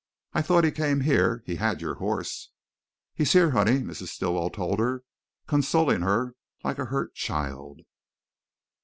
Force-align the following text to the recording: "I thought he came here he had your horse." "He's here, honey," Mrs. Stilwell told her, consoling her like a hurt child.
"I 0.33 0.41
thought 0.41 0.63
he 0.63 0.71
came 0.71 1.01
here 1.01 1.43
he 1.45 1.57
had 1.57 1.79
your 1.79 1.93
horse." 1.93 2.49
"He's 3.13 3.33
here, 3.33 3.51
honey," 3.51 3.81
Mrs. 3.83 4.07
Stilwell 4.07 4.49
told 4.49 4.79
her, 4.79 5.03
consoling 5.45 6.01
her 6.01 6.33
like 6.63 6.79
a 6.79 6.85
hurt 6.85 7.13
child. 7.13 7.81